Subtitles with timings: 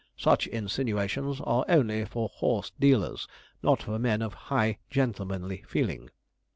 [0.17, 3.27] Such insinuations are only for horse dealers,
[3.61, 6.09] not for men of high gentlemanly feeling.